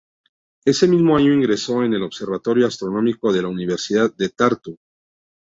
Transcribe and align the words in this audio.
Ese 0.65 0.87
mismo 0.87 1.15
año 1.15 1.31
ingresó 1.31 1.83
en 1.83 1.93
el 1.93 2.01
Observatorio 2.01 2.65
Astronómico 2.65 3.31
de 3.31 3.43
la 3.43 3.49
Universidad 3.49 4.11
de 4.15 4.29
Tartu. 4.29 4.79